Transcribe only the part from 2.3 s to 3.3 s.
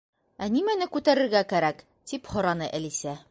һораны Әлисә.